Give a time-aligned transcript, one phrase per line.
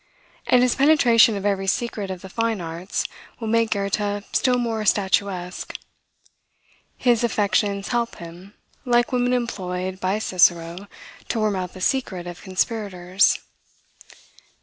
[0.47, 3.05] And his penetration of every secret of the fine arts
[3.39, 5.75] will make Goethe still more statuesque.
[6.97, 10.87] His affections help him, like women employed by Cicero
[11.29, 13.41] to worm out the secret of conspirators.